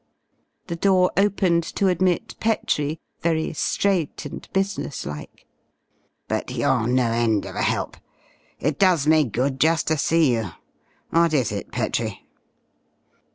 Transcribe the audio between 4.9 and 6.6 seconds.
like. "But